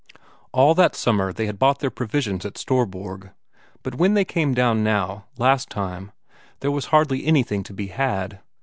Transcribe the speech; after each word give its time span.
All 0.51 0.73
that 0.73 0.95
summer 0.95 1.31
they 1.31 1.45
had 1.45 1.59
bought 1.59 1.77
their 1.77 1.91
provisions 1.91 2.43
at 2.43 2.57
Storborg, 2.57 3.35
but 3.83 3.93
when 3.93 4.15
they 4.15 4.25
came 4.25 4.55
down 4.55 4.83
now, 4.83 5.25
last 5.37 5.69
time, 5.69 6.11
there 6.61 6.71
was 6.71 6.85
hardly 6.85 7.23
anything 7.27 7.61
to 7.61 7.73
be 7.73 7.89
had. 7.89 8.39